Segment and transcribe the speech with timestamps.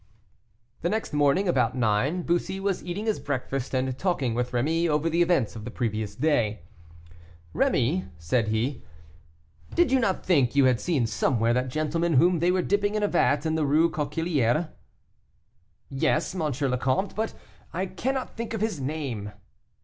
[0.81, 5.11] The next morning, about nine, Bussy was eating his breakfast, and talking with Rémy over
[5.11, 6.61] the events of the previous day.
[7.53, 8.83] "Rémy," said he,
[9.75, 13.03] "did you not think you had seen somewhere that gentleman whom they were dipping in
[13.03, 14.69] a vat in the Rue Coquillière?"
[15.91, 16.41] "Yes, M.
[16.41, 17.35] le Comte, but
[17.71, 19.31] I cannot think of his name."